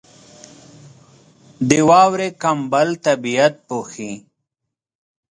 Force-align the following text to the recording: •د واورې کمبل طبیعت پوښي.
•د 1.69 1.71
واورې 1.89 2.29
کمبل 2.41 2.87
طبیعت 3.05 3.53
پوښي. 3.67 4.13